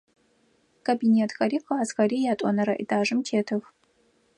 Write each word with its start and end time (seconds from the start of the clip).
Кабинетхэри 0.87 1.57
классхэри 1.65 2.19
ятӏонэрэ 2.33 2.73
этажым 2.83 3.19
тетых. 3.27 3.63